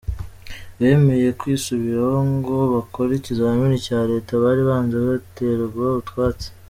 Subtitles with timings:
[0.79, 6.47] Bemeye kwisubiraho ngo bakore ikizamini cya Leta bari banze baterwa utwatsi